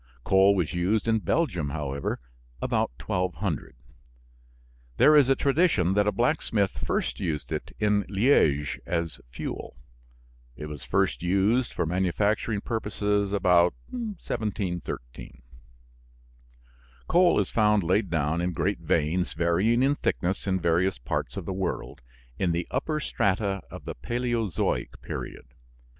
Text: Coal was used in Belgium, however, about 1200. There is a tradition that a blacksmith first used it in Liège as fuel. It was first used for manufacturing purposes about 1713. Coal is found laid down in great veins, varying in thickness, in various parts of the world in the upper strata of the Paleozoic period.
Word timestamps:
Coal 0.23 0.55
was 0.55 0.73
used 0.73 1.07
in 1.07 1.19
Belgium, 1.19 1.69
however, 1.69 2.19
about 2.59 2.89
1200. 2.99 3.75
There 4.97 5.15
is 5.15 5.29
a 5.29 5.35
tradition 5.35 5.93
that 5.93 6.07
a 6.07 6.11
blacksmith 6.11 6.71
first 6.71 7.19
used 7.19 7.51
it 7.51 7.73
in 7.77 8.05
Liège 8.05 8.79
as 8.87 9.21
fuel. 9.29 9.77
It 10.55 10.65
was 10.65 10.83
first 10.83 11.21
used 11.21 11.71
for 11.71 11.85
manufacturing 11.85 12.61
purposes 12.61 13.31
about 13.31 13.75
1713. 13.91 15.43
Coal 17.07 17.39
is 17.39 17.51
found 17.51 17.83
laid 17.83 18.09
down 18.09 18.41
in 18.41 18.53
great 18.53 18.79
veins, 18.79 19.33
varying 19.33 19.83
in 19.83 19.93
thickness, 19.93 20.47
in 20.47 20.59
various 20.59 20.97
parts 20.97 21.37
of 21.37 21.45
the 21.45 21.53
world 21.53 22.01
in 22.39 22.53
the 22.53 22.67
upper 22.71 22.99
strata 22.99 23.61
of 23.69 23.85
the 23.85 23.93
Paleozoic 23.93 24.99
period. 25.03 25.45